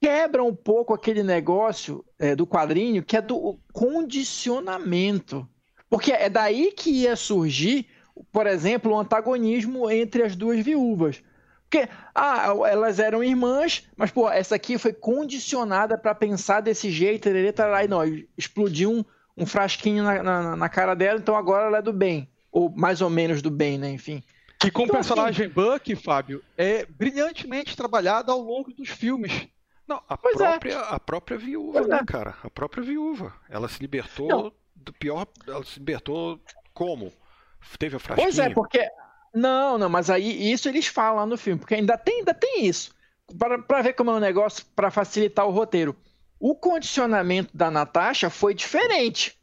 Quebra 0.00 0.42
um 0.42 0.54
pouco 0.54 0.94
aquele 0.94 1.22
negócio 1.22 2.04
é, 2.18 2.34
do 2.34 2.46
quadrinho 2.46 3.02
que 3.02 3.16
é 3.16 3.20
do 3.20 3.58
condicionamento. 3.72 5.48
Porque 5.88 6.12
é 6.12 6.30
daí 6.30 6.72
que 6.72 6.90
ia 6.90 7.16
surgir, 7.16 7.86
por 8.32 8.46
exemplo, 8.46 8.92
o 8.92 8.98
antagonismo 8.98 9.90
entre 9.90 10.22
as 10.22 10.34
duas 10.34 10.60
viúvas. 10.64 11.22
Porque, 11.68 11.88
ah, 12.14 12.52
elas 12.68 12.98
eram 12.98 13.24
irmãs, 13.24 13.88
mas, 13.96 14.10
pô, 14.10 14.28
essa 14.28 14.56
aqui 14.56 14.76
foi 14.76 14.92
condicionada 14.92 15.96
para 15.96 16.14
pensar 16.14 16.60
desse 16.60 16.90
jeito, 16.90 17.28
e 17.30 17.88
não, 17.88 18.02
explodiu 18.36 18.90
um, 18.90 19.04
um 19.36 19.46
frasquinho 19.46 20.04
na, 20.04 20.22
na, 20.22 20.56
na, 20.56 20.68
cara 20.68 20.94
dela, 20.94 21.18
então 21.18 21.34
agora 21.34 21.68
ela 21.68 21.78
é 21.78 21.82
do 21.82 21.92
bem. 21.92 22.28
Ou 22.50 22.70
mais 22.70 23.00
ou 23.00 23.08
menos 23.08 23.40
do 23.40 23.50
bem, 23.50 23.78
né? 23.78 23.90
Enfim. 23.90 24.22
Que 24.58 24.70
com 24.70 24.82
então, 24.82 24.94
o 24.94 24.98
personagem 24.98 25.46
assim... 25.46 25.54
Buck, 25.54 25.96
Fábio, 25.96 26.44
é 26.58 26.84
brilhantemente 26.84 27.74
trabalhado 27.74 28.30
ao 28.30 28.40
longo 28.40 28.70
dos 28.72 28.90
filmes. 28.90 29.48
Não, 29.86 30.02
a 30.08 30.16
pois 30.16 30.40
é. 30.40 30.50
própria, 30.50 30.72
é. 30.74 30.94
a 30.94 31.00
própria 31.00 31.38
viúva, 31.38 31.72
pois 31.80 31.88
né, 31.88 31.98
é. 32.00 32.04
cara? 32.04 32.34
A 32.42 32.50
própria 32.50 32.82
viúva. 32.82 33.32
Ela 33.48 33.68
se 33.68 33.80
libertou 33.80 34.28
não. 34.28 34.52
do 34.74 34.92
pior. 34.92 35.26
Ela 35.46 35.64
se 35.64 35.78
libertou 35.78 36.40
como? 36.72 37.12
Teve 37.78 37.96
a 37.96 37.98
frasquinha. 37.98 38.26
Pois 38.26 38.38
é, 38.38 38.50
porque. 38.50 38.88
Não, 39.34 39.78
não, 39.78 39.88
mas 39.88 40.10
aí 40.10 40.52
isso 40.52 40.68
eles 40.68 40.86
falam 40.86 41.26
no 41.26 41.38
filme, 41.38 41.58
porque 41.58 41.74
ainda 41.74 41.96
tem, 41.96 42.18
ainda 42.18 42.34
tem 42.34 42.66
isso. 42.66 42.94
Para 43.66 43.80
ver 43.80 43.94
como 43.94 44.10
é 44.10 44.14
um 44.14 44.20
negócio 44.20 44.64
para 44.76 44.90
facilitar 44.90 45.46
o 45.46 45.50
roteiro. 45.50 45.96
O 46.38 46.54
condicionamento 46.54 47.56
da 47.56 47.70
Natasha 47.70 48.28
foi 48.28 48.52
diferente. 48.52 49.38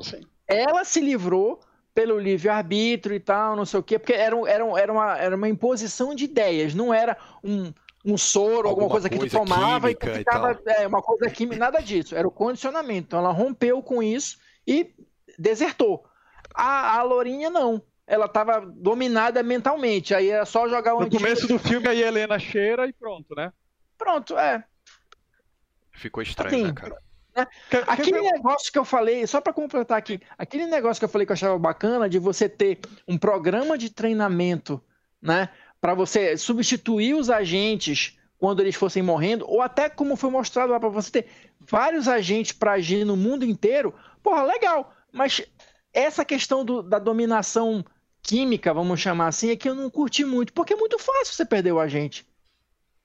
Sim. 0.00 0.22
Ela 0.46 0.84
se 0.84 1.00
livrou 1.00 1.60
pelo 1.94 2.18
livre-arbítrio 2.18 3.14
e 3.14 3.20
tal, 3.20 3.54
não 3.54 3.64
sei 3.64 3.80
o 3.80 3.82
quê, 3.82 3.98
porque 3.98 4.12
era, 4.12 4.36
era, 4.48 4.64
era, 4.80 4.92
uma, 4.92 5.18
era 5.18 5.36
uma 5.36 5.48
imposição 5.48 6.14
de 6.14 6.24
ideias, 6.24 6.74
não 6.74 6.92
era 6.92 7.16
um, 7.42 7.72
um 8.04 8.18
soro, 8.18 8.68
alguma, 8.68 8.70
alguma 8.70 8.90
coisa 8.90 9.08
que 9.08 9.18
tu 9.18 9.30
tomava 9.30 9.90
e 9.90 9.94
tu 9.94 10.06
ficava. 10.06 10.60
E 10.66 10.70
é, 10.70 10.86
uma 10.86 11.00
coisa 11.00 11.30
química, 11.30 11.58
nada 11.58 11.80
disso. 11.80 12.14
Era 12.14 12.28
o 12.28 12.30
condicionamento. 12.30 13.06
Então 13.06 13.18
ela 13.18 13.32
rompeu 13.32 13.82
com 13.82 14.02
isso 14.02 14.38
e 14.66 14.94
desertou. 15.38 16.04
A, 16.54 16.98
a 16.98 17.02
Lourinha 17.02 17.50
não. 17.50 17.82
ela 18.06 18.26
estava 18.26 18.60
dominada 18.60 19.42
mentalmente. 19.42 20.14
Aí 20.14 20.28
era 20.30 20.44
só 20.44 20.68
jogar 20.68 20.94
o 20.94 21.00
No 21.00 21.10
começo 21.10 21.46
do 21.46 21.58
filme, 21.58 21.88
a 21.88 21.94
Helena 21.94 22.38
cheira 22.38 22.86
e 22.86 22.92
pronto, 22.92 23.34
né? 23.34 23.52
Pronto, 23.96 24.38
é. 24.38 24.64
Ficou 25.92 26.22
estranho, 26.22 26.54
Assim, 26.54 26.64
né, 26.64 26.72
cara? 26.72 26.96
né? 27.34 27.46
Aquele 27.86 28.20
negócio 28.20 28.70
que 28.70 28.78
eu 28.78 28.84
falei, 28.84 29.26
só 29.26 29.40
para 29.40 29.52
completar 29.52 29.96
aqui, 29.96 30.20
aquele 30.36 30.66
negócio 30.66 31.00
que 31.00 31.04
eu 31.04 31.08
falei 31.08 31.26
que 31.26 31.32
eu 31.32 31.34
achava 31.34 31.58
bacana 31.58 32.08
de 32.08 32.18
você 32.18 32.48
ter 32.48 32.80
um 33.08 33.16
programa 33.16 33.78
de 33.78 33.90
treinamento, 33.90 34.82
né, 35.22 35.48
para 35.84 35.92
você 35.92 36.34
substituir 36.38 37.12
os 37.12 37.28
agentes 37.28 38.18
quando 38.38 38.60
eles 38.60 38.74
fossem 38.74 39.02
morrendo, 39.02 39.44
ou 39.46 39.60
até 39.60 39.90
como 39.90 40.16
foi 40.16 40.30
mostrado 40.30 40.72
lá 40.72 40.80
para 40.80 40.88
você 40.88 41.10
ter 41.10 41.26
vários 41.60 42.08
agentes 42.08 42.52
para 42.52 42.72
agir 42.72 43.04
no 43.04 43.14
mundo 43.18 43.44
inteiro, 43.44 43.94
porra, 44.22 44.44
legal. 44.44 44.94
Mas 45.12 45.42
essa 45.92 46.24
questão 46.24 46.64
do- 46.64 46.82
da 46.82 46.98
dominação 46.98 47.84
química, 48.22 48.72
vamos 48.72 48.98
chamar 48.98 49.26
assim, 49.26 49.50
é 49.50 49.56
que 49.56 49.68
eu 49.68 49.74
não 49.74 49.90
curti 49.90 50.24
muito, 50.24 50.54
porque 50.54 50.72
é 50.72 50.76
muito 50.76 50.98
fácil 50.98 51.34
você 51.34 51.44
perder 51.44 51.72
o 51.72 51.80
agente, 51.80 52.26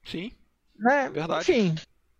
Sim, 0.05 0.31
né? 0.77 1.09
Verdade. 1.09 1.51
Enfim, 1.51 1.75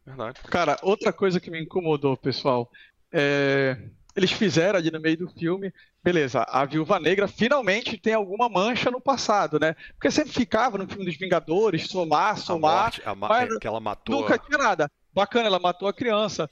verdade. 0.06 0.42
Cara, 0.50 0.78
outra 0.84 1.14
coisa 1.14 1.40
que 1.40 1.50
me 1.50 1.64
incomodou, 1.64 2.18
pessoal, 2.18 2.70
é... 3.14 3.78
eles 4.16 4.32
fizeram 4.32 4.78
ali 4.80 4.92
no 4.92 5.00
meio 5.00 5.18
do 5.18 5.30
filme, 5.30 5.72
beleza, 6.04 6.44
a 6.50 6.66
Viúva 6.66 7.00
Negra 7.00 7.28
finalmente 7.28 7.98
tem 7.98 8.14
alguma 8.14 8.50
mancha 8.50 8.90
no 8.92 9.00
passado, 9.00 9.60
né? 9.60 9.76
Porque 9.94 10.12
sempre 10.12 10.34
ficava 10.34 10.78
no 10.78 10.88
filme 10.88 11.06
dos 11.06 11.16
Vingadores, 11.18 11.88
somar, 11.88 12.34
A 12.34 12.36
somar, 12.38 12.84
morte, 12.84 13.02
a 13.06 13.16
ma- 13.16 13.28
mas 13.30 13.50
é, 13.54 13.60
que 13.60 13.68
ela 13.68 13.80
matou. 13.80 14.22
nunca 14.22 14.38
tinha 14.38 14.58
nada. 14.58 14.92
Bacana, 15.14 15.48
ela 15.48 15.60
matou 15.60 15.88
a 15.88 15.94
criança. 15.94 16.50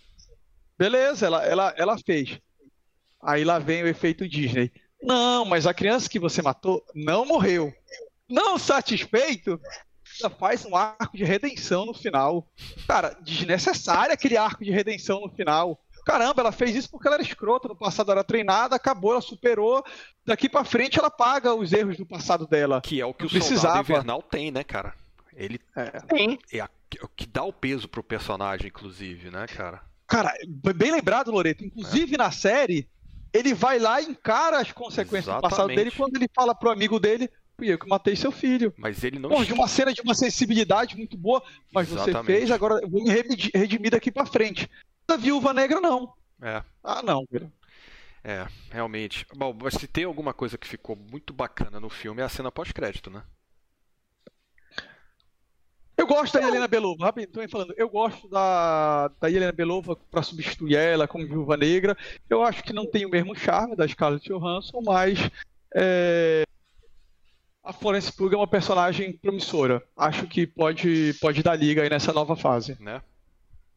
Beleza, 0.77 1.25
ela, 1.25 1.43
ela, 1.45 1.73
ela 1.77 1.97
fez. 1.97 2.39
Aí 3.21 3.43
lá 3.43 3.59
vem 3.59 3.83
o 3.83 3.87
efeito 3.87 4.27
Disney. 4.27 4.71
Não, 5.01 5.43
mas 5.45 5.65
a 5.67 5.73
criança 5.73 6.09
que 6.09 6.19
você 6.19 6.41
matou 6.41 6.83
não 6.93 7.25
morreu. 7.25 7.73
Não 8.29 8.57
satisfeito, 8.57 9.59
ainda 10.21 10.35
faz 10.35 10.65
um 10.65 10.75
arco 10.75 11.15
de 11.17 11.23
redenção 11.23 11.85
no 11.85 11.93
final. 11.93 12.47
Cara, 12.87 13.17
desnecessário 13.21 14.13
aquele 14.13 14.37
arco 14.37 14.63
de 14.63 14.71
redenção 14.71 15.21
no 15.21 15.29
final. 15.29 15.79
Caramba, 16.07 16.41
ela 16.41 16.51
fez 16.53 16.73
isso 16.73 16.89
porque 16.89 17.05
ela 17.05 17.17
era 17.17 17.23
escrota, 17.23 17.67
no 17.67 17.75
passado 17.75 18.09
era 18.11 18.23
treinada, 18.23 18.75
acabou, 18.77 19.11
ela 19.11 19.21
superou. 19.21 19.83
Daqui 20.25 20.47
pra 20.47 20.63
frente 20.63 20.97
ela 20.97 21.11
paga 21.11 21.53
os 21.53 21.73
erros 21.73 21.97
do 21.97 22.05
passado 22.05 22.47
dela. 22.47 22.79
Que 22.81 23.01
é 23.01 23.05
o 23.05 23.13
que 23.13 23.23
Não 23.23 23.27
o 23.27 23.29
Soldado 23.29 23.47
precisava. 23.49 23.81
Invernal 23.81 24.21
tem, 24.21 24.49
né, 24.49 24.63
cara? 24.63 24.93
Ele 25.35 25.59
É. 25.75 25.85
tem. 26.07 26.39
é 26.51 26.61
a- 26.61 26.69
é 26.99 27.03
o 27.03 27.09
que 27.09 27.25
dá 27.27 27.43
o 27.43 27.51
peso 27.51 27.89
pro 27.89 28.01
personagem, 28.01 28.67
inclusive, 28.67 29.29
né, 29.29 29.45
cara? 29.47 29.81
Cara, 30.07 30.33
bem 30.73 30.91
lembrado, 30.91 31.29
Loreto. 31.29 31.65
Inclusive 31.65 32.15
na 32.15 32.31
série, 32.31 32.87
ele 33.33 33.53
vai 33.53 33.77
lá 33.77 33.99
e 34.01 34.05
encara 34.05 34.59
as 34.61 34.71
consequências 34.71 35.25
do 35.35 35.41
passado 35.41 35.69
Exatamente. 35.69 35.75
dele 35.77 35.91
quando 35.91 36.15
ele 36.15 36.29
fala 36.33 36.55
pro 36.55 36.69
amigo 36.69 36.97
dele: 37.01 37.29
fui 37.57 37.67
eu 37.71 37.77
que 37.77 37.85
matei 37.89 38.15
seu 38.15 38.31
filho. 38.31 38.73
Mas 38.77 39.03
ele 39.03 39.19
não 39.19 39.29
Bom, 39.29 39.43
de 39.43 39.51
uma 39.51 39.67
cena 39.67 39.93
de 39.93 40.01
uma 40.01 40.15
sensibilidade 40.15 40.95
muito 40.95 41.17
boa, 41.17 41.43
mas 41.73 41.89
você 41.89 42.11
Exatamente. 42.11 42.37
fez, 42.39 42.49
agora 42.51 42.79
eu 42.81 42.89
vou 42.89 43.03
me 43.03 43.09
redimir 43.53 43.91
daqui 43.91 44.09
pra 44.09 44.25
frente. 44.25 44.69
Da 45.07 45.15
viúva 45.15 45.53
negra, 45.53 45.79
não. 45.79 46.13
É, 46.41 46.61
Ah, 46.83 47.01
não, 47.01 47.25
é, 48.23 48.45
realmente. 48.69 49.25
Bom, 49.35 49.55
mas 49.61 49.75
se 49.75 49.87
tem 49.87 50.03
alguma 50.03 50.33
coisa 50.33 50.57
que 50.57 50.67
ficou 50.67 50.95
muito 50.95 51.33
bacana 51.33 51.79
no 51.79 51.89
filme 51.89 52.21
é 52.21 52.25
a 52.25 52.29
cena 52.29 52.51
pós-crédito, 52.51 53.09
né? 53.09 53.23
Eu 55.95 56.05
gosto 56.05 56.33
da 56.33 56.47
Helena 56.47 56.67
Belova, 56.67 57.05
rapidinho, 57.05 57.31
tô 57.31 57.49
falando. 57.49 57.73
Eu 57.75 57.89
gosto 57.89 58.27
da, 58.27 59.07
da 59.19 59.31
Helena 59.31 59.51
Belova 59.51 59.95
pra 60.11 60.21
substituir 60.21 60.75
ela 60.75 61.07
como 61.07 61.25
viúva 61.25 61.57
negra. 61.57 61.97
Eu 62.29 62.43
acho 62.43 62.63
que 62.63 62.73
não 62.73 62.85
tem 62.85 63.05
o 63.05 63.09
mesmo 63.09 63.33
charme 63.35 63.75
da 63.75 63.87
Scarlett 63.87 64.27
Johansson, 64.27 64.81
mas 64.85 65.17
é, 65.73 66.43
a 67.63 67.73
Florence 67.73 68.11
Pugh 68.11 68.33
é 68.33 68.37
uma 68.37 68.47
personagem 68.47 69.11
promissora. 69.17 69.81
Acho 69.95 70.27
que 70.27 70.45
pode, 70.45 71.15
pode 71.19 71.41
dar 71.41 71.55
liga 71.55 71.81
aí 71.81 71.89
nessa 71.89 72.13
nova 72.13 72.35
fase. 72.35 72.77
né? 72.79 73.01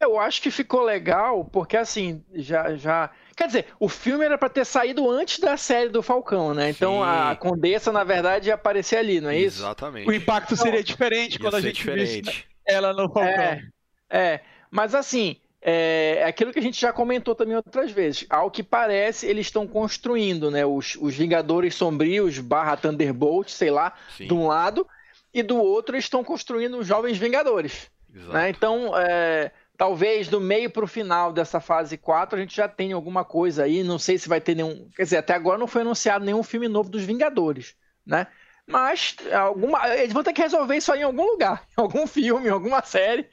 Eu 0.01 0.19
acho 0.19 0.41
que 0.41 0.51
ficou 0.51 0.83
legal, 0.83 1.45
porque 1.45 1.77
assim, 1.77 2.25
já. 2.35 2.75
já... 2.75 3.11
Quer 3.37 3.47
dizer, 3.47 3.67
o 3.79 3.89
filme 3.89 4.25
era 4.25 4.39
pra 4.39 4.49
ter 4.49 4.65
saído 4.65 5.09
antes 5.11 5.39
da 5.39 5.57
série 5.57 5.89
do 5.91 6.03
Falcão, 6.03 6.55
né? 6.55 6.71
Então 6.71 6.95
Sim. 6.95 7.03
a 7.09 7.37
Condessa, 7.37 7.93
na 7.93 8.05
verdade, 8.05 8.49
ia 8.49 8.55
aparecer 8.55 8.97
ali, 8.97 9.21
não 9.21 9.31
é 9.31 9.39
isso? 9.39 9.61
Exatamente. 9.61 10.09
O 10.09 10.13
impacto 10.13 10.57
seria 10.57 10.83
diferente 10.83 11.35
Ia 11.35 11.41
quando 11.41 11.55
a 11.57 11.61
ser 11.61 11.69
gente 11.69 11.91
visse 11.91 12.21
diferente. 12.23 12.49
ela 12.67 12.93
no 12.93 13.11
Falcão. 13.11 13.31
É, 13.31 13.63
é. 14.11 14.41
Mas 14.71 14.95
assim, 14.95 15.37
é 15.63 16.17
é 16.21 16.25
aquilo 16.25 16.53
que 16.53 16.59
a 16.59 16.63
gente 16.63 16.81
já 16.81 16.93
comentou 16.93 17.35
também 17.35 17.57
outras 17.57 17.91
vezes. 17.91 18.27
Ao 18.29 18.51
que 18.51 18.63
parece, 18.63 19.27
eles 19.27 19.47
estão 19.47 19.67
construindo, 19.67 20.51
né? 20.51 20.65
Os, 20.65 20.97
os 21.01 21.15
Vingadores 21.15 21.75
Sombrios 21.75 22.39
barra 22.39 22.77
Thunderbolt, 22.77 23.49
sei 23.49 23.71
lá, 23.71 23.95
Sim, 24.17 24.27
de 24.27 24.35
um 24.35 24.47
lado, 24.47 24.87
e 25.33 25.43
do 25.43 25.57
outro 25.57 25.95
eles 25.95 26.05
estão 26.07 26.25
construindo 26.25 26.79
os 26.79 26.87
Jovens 26.87 27.19
Vingadores. 27.19 27.91
exato. 28.15 28.33
né? 28.33 28.51
Então, 28.51 28.93
é, 28.97 29.51
talvez 29.81 30.29
do 30.29 30.43
meio 30.43 30.69
para 30.69 30.85
o 30.85 30.87
final 30.87 31.33
dessa 31.33 31.59
fase 31.59 31.97
4 31.97 32.37
a 32.37 32.43
gente 32.43 32.55
já 32.55 32.69
tenha 32.69 32.95
alguma 32.95 33.25
coisa 33.25 33.65
aí. 33.65 33.83
Não 33.83 33.99
sei 33.99 34.19
se 34.19 34.29
vai 34.29 34.39
ter 34.39 34.55
nenhum. 34.55 34.91
Quer 34.95 35.05
dizer, 35.05 35.17
até 35.17 35.33
agora 35.33 35.57
não 35.57 35.67
foi 35.67 35.81
anunciado 35.81 36.23
nenhum 36.23 36.43
filme 36.43 36.69
novo 36.69 36.91
dos 36.91 37.03
Vingadores, 37.03 37.75
né? 38.05 38.27
Mas 38.67 39.17
alguma, 39.33 39.89
eles 39.97 40.13
vão 40.13 40.23
ter 40.23 40.35
que 40.35 40.43
resolver 40.43 40.77
isso 40.77 40.93
aí 40.93 41.01
em 41.01 41.05
algum 41.05 41.25
lugar, 41.25 41.65
em 41.73 41.81
algum 41.81 42.07
filme, 42.07 42.49
em 42.49 42.51
alguma 42.51 42.83
série. 42.83 43.27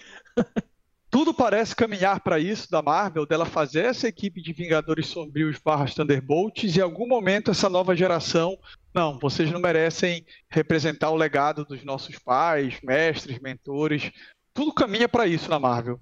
Tudo 1.10 1.34
parece 1.34 1.76
caminhar 1.76 2.22
para 2.22 2.40
isso 2.40 2.72
da 2.72 2.82
Marvel, 2.82 3.26
dela 3.26 3.46
fazer 3.46 3.84
essa 3.84 4.08
equipe 4.08 4.42
de 4.42 4.54
Vingadores 4.54 5.08
Sombrios 5.08 5.60
barras 5.60 5.94
Thunderbolts 5.94 6.78
e 6.78 6.80
em 6.80 6.82
algum 6.82 7.10
momento 7.10 7.52
essa 7.52 7.68
nova 7.68 7.94
geração, 7.94 8.58
não, 8.94 9.20
vocês 9.20 9.52
não 9.52 9.60
merecem 9.60 10.26
representar 10.50 11.10
o 11.10 11.16
legado 11.18 11.66
dos 11.66 11.84
nossos 11.84 12.18
pais, 12.18 12.80
mestres, 12.82 13.38
mentores. 13.38 14.14
Tudo 14.54 14.74
caminha 14.74 15.10
para 15.10 15.28
isso 15.28 15.50
na 15.50 15.60
Marvel. 15.60 16.00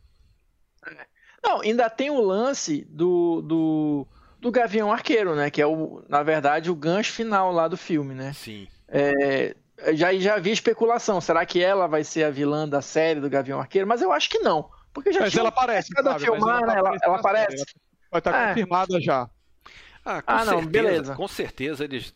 Não, 1.44 1.62
ainda 1.62 1.90
tem 1.90 2.10
o 2.10 2.20
lance 2.22 2.86
do, 2.90 3.42
do, 3.42 4.08
do 4.40 4.52
Gavião 4.52 4.92
Arqueiro, 4.92 5.36
né? 5.36 5.50
Que 5.52 5.62
é, 5.62 5.68
o, 5.68 6.04
na 6.10 6.24
verdade, 6.24 6.72
o 6.72 6.76
gancho 6.76 7.14
final 7.14 7.52
lá 7.52 7.68
do 7.68 7.78
filme, 7.78 8.16
né? 8.16 8.34
Sim. 8.34 8.68
É, 8.88 9.56
já, 9.94 10.14
já 10.16 10.38
vi 10.38 10.52
especulação. 10.52 11.22
Será 11.22 11.46
que 11.46 11.62
ela 11.62 11.88
vai 11.88 12.04
ser 12.04 12.24
a 12.24 12.32
vilã 12.32 12.68
da 12.68 12.82
série 12.82 13.20
do 13.20 13.30
Gavião 13.30 13.60
Arqueiro? 13.60 13.88
Mas 13.88 14.02
eu 14.02 14.12
acho 14.12 14.30
que 14.30 14.40
não. 14.40 14.70
Porque 14.94 15.12
já 15.12 15.22
Mas 15.22 15.32
tinha 15.32 15.42
ela 15.42 15.50
aparece, 15.50 15.94
cada 15.94 16.18
filmar, 16.18 16.62
tá 16.62 16.68
né? 16.68 16.74
Ela- 16.80 16.90
ela 16.90 17.00
série, 17.00 17.16
aparece. 17.20 17.56
ela 17.58 17.66
Vai 18.12 18.20
estar 18.20 18.36
É. 18.44 18.48
confirmada 18.48 19.02
já. 19.02 19.30
Ah, 20.06 20.22
com 20.22 20.32
Ah, 20.32 20.46
não, 20.46 20.60
certeza, 20.60 20.70
beleza. 20.70 21.16
Com 21.16 21.28
certeza 21.28 21.84
eles. 21.84 22.16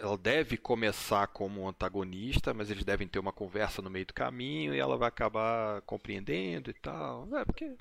Ela 0.00 0.18
deve 0.18 0.56
começar 0.58 1.26
como 1.28 1.66
antagonista, 1.68 2.52
mas 2.52 2.70
eles 2.70 2.84
devem 2.84 3.06
ter 3.08 3.18
uma 3.18 3.32
conversa 3.32 3.80
no 3.80 3.88
meio 3.88 4.04
do 4.04 4.12
caminho 4.12 4.74
e 4.74 4.78
ela 4.78 4.98
vai 4.98 5.08
acabar 5.08 5.80
compreendendo 5.82 6.70
e 6.70 6.74
tal. 6.74 7.26
É, 7.36 7.44
porque 7.44 7.72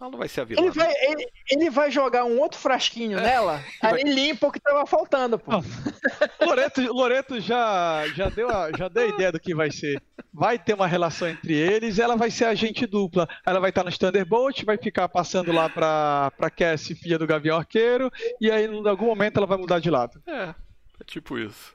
ela 0.00 0.10
não 0.10 0.18
vai 0.18 0.28
ser 0.28 0.40
a 0.40 0.44
vilã. 0.44 0.60
Ele 0.62 0.68
né? 0.68 0.74
vai, 0.74 0.92
ele, 1.10 1.28
ele 1.50 1.70
vai 1.70 1.90
jogar 1.90 2.24
um 2.24 2.38
outro 2.40 2.58
frasquinho 2.58 3.18
É. 3.18 3.22
nela, 3.22 3.62
aí 3.82 4.02
limpa 4.02 4.46
o 4.46 4.52
que 4.52 4.58
tava 4.58 4.84
faltando, 4.86 5.38
pô. 5.38 5.52
Loreto, 6.44 6.80
Loreto 6.92 7.40
já, 7.40 8.06
já, 8.14 8.28
deu 8.28 8.48
a, 8.48 8.70
já 8.76 8.88
deu 8.88 9.04
a 9.04 9.08
ideia 9.08 9.32
do 9.32 9.40
que 9.40 9.54
vai 9.54 9.70
ser. 9.70 10.02
Vai 10.32 10.58
ter 10.58 10.74
uma 10.74 10.86
relação 10.86 11.28
entre 11.28 11.54
eles, 11.54 11.98
ela 11.98 12.16
vai 12.16 12.30
ser 12.30 12.46
agente 12.46 12.86
dupla. 12.86 13.28
Ela 13.44 13.60
vai 13.60 13.70
estar 13.70 13.84
nos 13.84 13.98
Thunderbolt, 13.98 14.64
vai 14.64 14.78
ficar 14.78 15.08
passando 15.08 15.52
lá 15.52 15.68
pra, 15.68 16.32
pra 16.36 16.50
Cassie, 16.50 16.94
filha 16.94 17.18
do 17.18 17.26
Gavião 17.26 17.58
Arqueiro, 17.58 18.10
e 18.40 18.50
aí 18.50 18.66
em 18.66 18.88
algum 18.88 19.06
momento 19.06 19.36
ela 19.36 19.46
vai 19.46 19.58
mudar 19.58 19.80
de 19.80 19.90
lado. 19.90 20.22
É, 20.26 20.54
é 21.00 21.04
tipo 21.04 21.38
isso. 21.38 21.74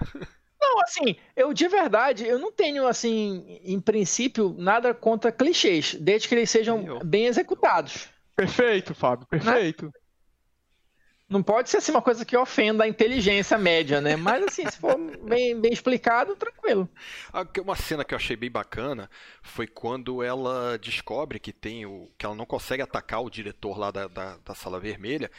Não, 0.74 0.80
assim, 0.82 1.16
eu 1.36 1.52
de 1.54 1.68
verdade, 1.68 2.26
eu 2.26 2.36
não 2.38 2.50
tenho, 2.50 2.86
assim, 2.86 3.60
em 3.62 3.80
princípio, 3.80 4.54
nada 4.58 4.92
contra 4.92 5.30
clichês, 5.30 5.94
desde 5.94 6.28
que 6.28 6.34
eles 6.34 6.50
sejam 6.50 6.84
eu. 6.84 7.00
bem 7.00 7.26
executados. 7.26 8.08
Perfeito, 8.36 8.94
Fábio, 8.94 9.26
perfeito. 9.28 9.92
Não 11.28 11.42
pode 11.42 11.70
ser 11.70 11.78
assim 11.78 11.90
uma 11.92 12.02
coisa 12.02 12.24
que 12.24 12.36
ofenda 12.36 12.84
a 12.84 12.88
inteligência 12.88 13.56
média, 13.58 14.00
né? 14.00 14.14
Mas 14.16 14.44
assim, 14.44 14.66
se 14.66 14.78
for 14.78 14.96
bem, 15.22 15.58
bem 15.60 15.72
explicado, 15.72 16.36
tranquilo. 16.36 16.88
Ah, 17.32 17.46
Uma 17.62 17.76
cena 17.76 18.04
que 18.04 18.14
eu 18.14 18.16
achei 18.16 18.36
bem 18.36 18.50
bacana 18.50 19.10
foi 19.42 19.66
quando 19.66 20.22
ela 20.22 20.78
descobre 20.78 21.38
que 21.38 21.52
tem 21.52 21.86
o. 21.86 22.12
que 22.18 22.26
ela 22.26 22.34
não 22.34 22.46
consegue 22.46 22.82
atacar 22.82 23.22
o 23.22 23.30
diretor 23.30 23.78
lá 23.78 23.90
da, 23.90 24.06
da, 24.06 24.36
da 24.38 24.54
sala 24.54 24.78
vermelha 24.80 25.30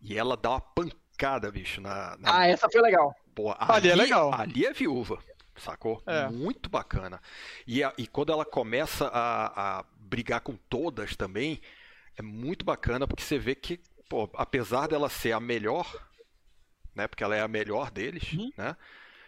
e 0.00 0.16
ela 0.18 0.36
dá 0.36 0.50
uma 0.50 0.60
pancada, 0.60 1.03
bicho, 1.52 1.80
na. 1.80 2.16
na 2.18 2.38
Ah, 2.40 2.46
essa 2.46 2.68
foi 2.70 2.80
legal. 2.80 3.14
Pô, 3.34 3.54
Ali 3.58 3.90
é 3.90 3.94
legal. 3.94 4.32
Ali 4.34 4.64
é 4.66 4.72
viúva, 4.72 5.18
sacou? 5.56 6.02
É. 6.06 6.28
Muito 6.28 6.68
bacana. 6.68 7.20
E, 7.66 7.82
a- 7.82 7.92
e 7.98 8.06
quando 8.06 8.32
ela 8.32 8.44
começa 8.44 9.08
a, 9.08 9.78
a 9.80 9.84
brigar 9.98 10.40
com 10.40 10.56
todas 10.68 11.16
também, 11.16 11.60
é 12.16 12.22
muito 12.22 12.64
bacana 12.64 13.06
porque 13.06 13.22
você 13.22 13.38
vê 13.38 13.54
que, 13.54 13.80
pô, 14.08 14.28
apesar 14.34 14.86
dela 14.88 15.08
ser 15.08 15.32
a 15.32 15.40
melhor, 15.40 15.86
né? 16.94 17.06
Porque 17.08 17.24
ela 17.24 17.34
é 17.34 17.40
a 17.40 17.48
melhor 17.48 17.90
deles, 17.90 18.32
Uhum. 18.32 18.52
né? 18.56 18.76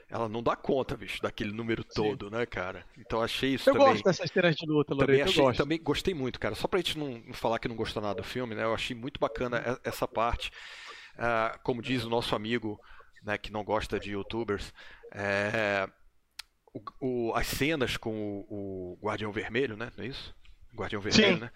Ela 0.08 0.28
não 0.28 0.40
dá 0.40 0.54
conta, 0.54 0.96
bicho, 0.96 1.20
daquele 1.20 1.50
número 1.50 1.82
todo, 1.82 2.30
né, 2.30 2.46
cara? 2.46 2.84
Então 2.96 3.20
achei 3.20 3.54
isso 3.54 3.68
Eu 3.68 3.74
também. 3.74 3.88
gosto 3.88 4.04
dessas 4.04 4.30
cenas 4.30 4.54
de 4.54 4.64
luta, 4.64 4.90
Também, 4.94 5.04
Loreto, 5.16 5.22
eu 5.22 5.32
achei, 5.32 5.42
gosto. 5.42 5.58
também 5.58 5.82
gostei 5.82 6.14
muito, 6.14 6.38
cara. 6.38 6.54
Só 6.54 6.68
pra 6.68 6.78
gente 6.78 6.96
não, 6.96 7.20
falar 7.34 7.58
que 7.58 7.66
não 7.66 7.74
gostou 7.74 8.00
nada 8.00 8.14
do 8.14 8.22
filme, 8.22 8.54
né? 8.54 8.62
Eu 8.62 8.72
achei 8.72 8.94
muito 8.94 9.18
bacana 9.18 9.60
e- 9.84 9.88
essa 9.88 10.06
parte. 10.06 10.52
Ah, 11.18 11.58
como 11.62 11.82
diz 11.82 12.04
o 12.04 12.10
nosso 12.10 12.34
amigo 12.34 12.80
né, 13.22 13.36
que 13.36 13.52
não 13.52 13.64
gosta 13.64 13.98
de 13.98 14.12
youtubers, 14.12 14.72
é, 15.12 15.88
o, 16.72 16.82
o, 17.00 17.34
as 17.34 17.46
cenas 17.46 17.96
com 17.96 18.40
o, 18.48 18.94
o, 18.94 18.98
Guardião 19.02 19.32
Vermelho, 19.32 19.76
né? 19.76 19.90
Não 19.96 20.04
é 20.04 20.08
isso? 20.08 20.34
Guardião 20.74 21.00
Vermelho, 21.00 21.34
Sim. 21.34 21.40
né? 21.40 21.50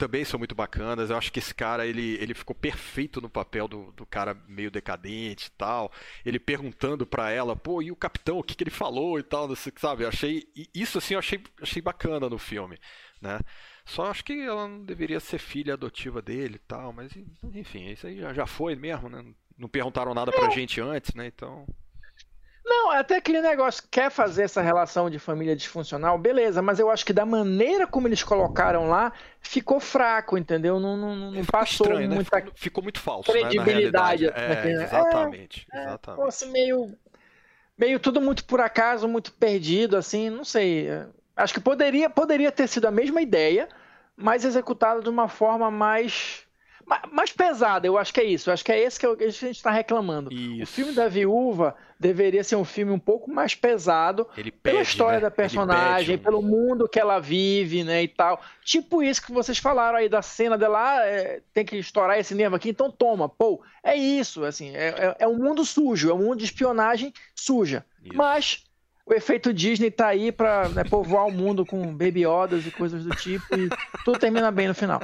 Também 0.00 0.24
são 0.24 0.38
muito 0.38 0.54
bacanas. 0.54 1.10
Eu 1.10 1.18
acho 1.18 1.30
que 1.30 1.38
esse 1.38 1.54
cara 1.54 1.86
ele, 1.86 2.16
ele 2.22 2.32
ficou 2.32 2.56
perfeito 2.56 3.20
no 3.20 3.28
papel 3.28 3.68
do, 3.68 3.92
do 3.92 4.06
cara 4.06 4.34
meio 4.48 4.70
decadente 4.70 5.48
e 5.48 5.50
tal. 5.50 5.92
Ele 6.24 6.40
perguntando 6.40 7.06
para 7.06 7.30
ela, 7.30 7.54
pô, 7.54 7.82
e 7.82 7.92
o 7.92 7.96
capitão, 7.96 8.38
o 8.38 8.42
que, 8.42 8.54
que 8.54 8.64
ele 8.64 8.70
falou 8.70 9.18
e 9.18 9.22
tal, 9.22 9.54
sabe? 9.76 10.04
Eu 10.04 10.08
achei 10.08 10.48
isso 10.74 10.96
assim, 10.96 11.12
eu 11.12 11.18
achei, 11.18 11.38
achei 11.60 11.82
bacana 11.82 12.30
no 12.30 12.38
filme, 12.38 12.78
né? 13.20 13.40
Só 13.84 14.06
acho 14.06 14.24
que 14.24 14.32
ela 14.32 14.66
não 14.66 14.82
deveria 14.86 15.20
ser 15.20 15.38
filha 15.38 15.74
adotiva 15.74 16.22
dele 16.22 16.54
e 16.54 16.66
tal, 16.66 16.94
mas 16.94 17.12
enfim, 17.52 17.90
isso 17.90 18.06
aí 18.06 18.20
já, 18.20 18.32
já 18.32 18.46
foi 18.46 18.74
mesmo, 18.74 19.10
né? 19.10 19.22
Não 19.58 19.68
perguntaram 19.68 20.14
nada 20.14 20.32
pra 20.32 20.48
gente 20.48 20.80
antes, 20.80 21.14
né? 21.14 21.26
Então. 21.26 21.66
Não, 22.70 22.92
até 22.92 23.16
aquele 23.16 23.42
negócio, 23.42 23.82
quer 23.90 24.12
fazer 24.12 24.44
essa 24.44 24.62
relação 24.62 25.10
de 25.10 25.18
família 25.18 25.56
disfuncional, 25.56 26.16
beleza, 26.16 26.62
mas 26.62 26.78
eu 26.78 26.88
acho 26.88 27.04
que 27.04 27.12
da 27.12 27.26
maneira 27.26 27.84
como 27.84 28.06
eles 28.06 28.22
colocaram 28.22 28.88
lá, 28.88 29.12
ficou 29.40 29.80
fraco, 29.80 30.38
entendeu? 30.38 30.78
Não, 30.78 30.96
não, 30.96 31.32
não 31.32 31.44
passou 31.44 31.88
estranho, 31.88 32.08
né? 32.08 32.14
muita 32.14 32.36
ficou, 32.36 32.52
ficou, 32.54 32.82
muito 32.84 33.00
falso, 33.00 33.32
credibilidade. 33.32 34.26
Né, 34.26 34.32
é, 34.36 34.70
exatamente, 34.84 35.66
é, 35.72 35.82
exatamente. 35.82 36.12
É, 36.12 36.14
fosse 36.14 36.46
meio, 36.46 36.96
meio 37.76 37.98
tudo 37.98 38.20
muito 38.20 38.44
por 38.44 38.60
acaso, 38.60 39.08
muito 39.08 39.32
perdido, 39.32 39.96
assim, 39.96 40.30
não 40.30 40.44
sei. 40.44 40.86
Acho 41.34 41.52
que 41.52 41.60
poderia, 41.60 42.08
poderia 42.08 42.52
ter 42.52 42.68
sido 42.68 42.86
a 42.86 42.92
mesma 42.92 43.20
ideia, 43.20 43.68
mas 44.16 44.44
executada 44.44 45.02
de 45.02 45.08
uma 45.08 45.26
forma 45.26 45.72
mais 45.72 46.46
mais 47.12 47.32
pesada, 47.32 47.86
eu 47.86 47.96
acho 47.96 48.12
que 48.12 48.20
é 48.20 48.24
isso. 48.24 48.50
Eu 48.50 48.54
acho 48.54 48.64
que 48.64 48.72
é 48.72 48.80
esse 48.80 48.98
que, 48.98 49.06
a 49.06 49.28
gente 49.28 49.50
está 49.50 49.70
reclamando. 49.70 50.32
Isso. 50.32 50.62
O 50.62 50.66
filme 50.66 50.92
da 50.92 51.08
viúva 51.08 51.76
deveria 51.98 52.42
ser 52.42 52.56
um 52.56 52.64
filme 52.64 52.90
um 52.90 52.98
pouco 52.98 53.30
mais 53.30 53.54
pesado 53.54 54.24
pede, 54.34 54.50
pela 54.50 54.80
história 54.80 55.18
né? 55.18 55.22
da 55.22 55.30
personagem, 55.30 56.16
pelo 56.16 56.40
mundo 56.40 56.88
que 56.88 56.98
ela 56.98 57.20
vive, 57.20 57.84
né, 57.84 58.02
e 58.02 58.08
tal. 58.08 58.40
Tipo 58.64 59.02
isso 59.02 59.24
que 59.24 59.32
vocês 59.32 59.58
falaram 59.58 59.98
aí 59.98 60.08
da 60.08 60.22
cena 60.22 60.56
dela, 60.56 60.96
ah, 60.96 61.06
é, 61.06 61.42
tem 61.52 61.64
que 61.64 61.76
estourar 61.76 62.18
esse 62.18 62.34
nervo 62.34 62.56
aqui, 62.56 62.70
então 62.70 62.90
toma, 62.90 63.28
pô. 63.28 63.62
É 63.82 63.94
isso, 63.94 64.44
assim, 64.44 64.74
é, 64.74 64.88
é, 64.88 65.16
é 65.20 65.28
um 65.28 65.36
mundo 65.36 65.64
sujo, 65.64 66.10
é 66.10 66.14
um 66.14 66.18
mundo 66.18 66.38
de 66.38 66.44
espionagem 66.44 67.12
suja. 67.34 67.84
Isso. 68.02 68.16
Mas 68.16 68.64
o 69.04 69.12
efeito 69.12 69.52
Disney 69.52 69.90
tá 69.90 70.06
aí 70.06 70.32
pra 70.32 70.68
né, 70.68 70.84
povoar 70.84 71.26
o 71.26 71.32
mundo 71.32 71.66
com 71.66 71.94
baby 71.94 72.24
Yodas 72.24 72.66
e 72.66 72.70
coisas 72.70 73.04
do 73.04 73.14
tipo, 73.16 73.44
e 73.56 73.68
tudo 74.04 74.18
termina 74.18 74.50
bem 74.50 74.68
no 74.68 74.74
final. 74.74 75.02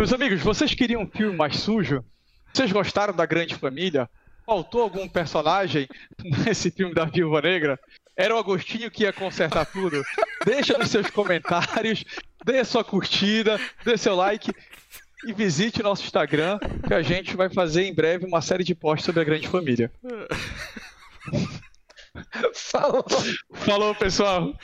Meus 0.00 0.14
amigos, 0.14 0.40
vocês 0.40 0.72
queriam 0.72 1.02
um 1.02 1.06
filme 1.06 1.36
mais 1.36 1.58
sujo? 1.58 2.02
Vocês 2.54 2.72
gostaram 2.72 3.12
da 3.12 3.26
Grande 3.26 3.54
Família? 3.54 4.08
Faltou 4.46 4.80
algum 4.80 5.06
personagem 5.06 5.86
nesse 6.24 6.70
filme 6.70 6.94
da 6.94 7.04
Viúva 7.04 7.42
Negra? 7.42 7.78
Era 8.16 8.34
o 8.34 8.38
Agostinho 8.38 8.90
que 8.90 9.02
ia 9.02 9.12
consertar 9.12 9.66
tudo? 9.66 10.02
Deixa 10.42 10.78
nos 10.78 10.88
seus 10.88 11.10
comentários, 11.10 12.02
dê 12.42 12.64
sua 12.64 12.82
curtida, 12.82 13.60
dê 13.84 13.98
seu 13.98 14.14
like 14.16 14.50
e 15.26 15.34
visite 15.34 15.82
nosso 15.82 16.02
Instagram, 16.04 16.58
que 16.86 16.94
a 16.94 17.02
gente 17.02 17.36
vai 17.36 17.50
fazer 17.50 17.84
em 17.84 17.92
breve 17.92 18.24
uma 18.24 18.40
série 18.40 18.64
de 18.64 18.74
posts 18.74 19.04
sobre 19.04 19.20
a 19.20 19.24
Grande 19.24 19.48
Família. 19.48 19.92
Falou. 22.54 23.04
Falou, 23.52 23.94
pessoal. 23.94 24.54